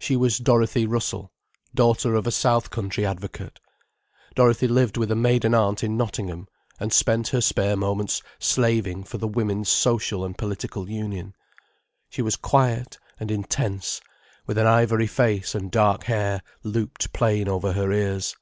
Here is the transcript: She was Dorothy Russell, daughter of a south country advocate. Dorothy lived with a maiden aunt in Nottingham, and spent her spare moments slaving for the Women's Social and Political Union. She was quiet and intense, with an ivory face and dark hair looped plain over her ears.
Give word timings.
She 0.00 0.16
was 0.16 0.38
Dorothy 0.38 0.84
Russell, 0.84 1.30
daughter 1.72 2.16
of 2.16 2.26
a 2.26 2.32
south 2.32 2.70
country 2.70 3.06
advocate. 3.06 3.60
Dorothy 4.34 4.66
lived 4.66 4.96
with 4.96 5.12
a 5.12 5.14
maiden 5.14 5.54
aunt 5.54 5.84
in 5.84 5.96
Nottingham, 5.96 6.48
and 6.80 6.92
spent 6.92 7.28
her 7.28 7.40
spare 7.40 7.76
moments 7.76 8.20
slaving 8.40 9.04
for 9.04 9.18
the 9.18 9.28
Women's 9.28 9.68
Social 9.68 10.24
and 10.24 10.36
Political 10.36 10.90
Union. 10.90 11.36
She 12.08 12.20
was 12.20 12.34
quiet 12.34 12.98
and 13.20 13.30
intense, 13.30 14.00
with 14.44 14.58
an 14.58 14.66
ivory 14.66 15.06
face 15.06 15.54
and 15.54 15.70
dark 15.70 16.02
hair 16.02 16.42
looped 16.64 17.12
plain 17.12 17.46
over 17.46 17.74
her 17.74 17.92
ears. 17.92 18.34